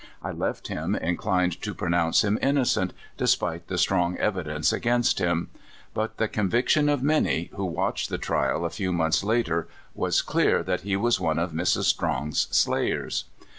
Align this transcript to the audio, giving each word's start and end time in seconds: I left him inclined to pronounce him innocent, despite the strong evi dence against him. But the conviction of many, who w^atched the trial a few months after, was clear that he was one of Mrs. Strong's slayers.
I 0.23 0.31
left 0.31 0.67
him 0.67 0.95
inclined 0.95 1.61
to 1.61 1.75
pronounce 1.75 2.23
him 2.23 2.39
innocent, 2.41 2.91
despite 3.17 3.67
the 3.67 3.77
strong 3.77 4.17
evi 4.17 4.45
dence 4.45 4.73
against 4.73 5.19
him. 5.19 5.51
But 5.93 6.17
the 6.17 6.27
conviction 6.27 6.89
of 6.89 7.03
many, 7.03 7.51
who 7.55 7.71
w^atched 7.71 8.07
the 8.09 8.17
trial 8.17 8.65
a 8.65 8.71
few 8.71 8.91
months 8.91 9.23
after, 9.23 9.67
was 9.93 10.23
clear 10.23 10.63
that 10.63 10.81
he 10.81 10.95
was 10.95 11.19
one 11.19 11.37
of 11.37 11.51
Mrs. 11.51 11.83
Strong's 11.83 12.47
slayers. 12.49 13.25